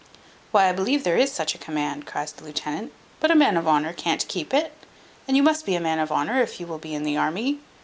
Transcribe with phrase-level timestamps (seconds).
[0.49, 3.67] "Why, I believe there is such a command," cries the lieutenant; "but a man of
[3.67, 4.73] honour can't keep it.
[5.27, 7.59] And you must be a man of honour, if you will be in the army.